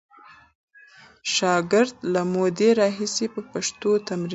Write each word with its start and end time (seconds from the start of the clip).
شاګرد 1.33 1.95
له 2.13 2.21
مودې 2.33 2.69
راهیسې 2.79 3.25
په 3.33 3.41
پښتو 3.51 3.89
تمرین 4.07 4.27
کوي. 4.27 4.29